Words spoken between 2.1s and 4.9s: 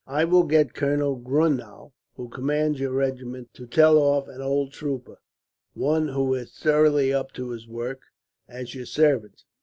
who commands your regiment, to tell off an old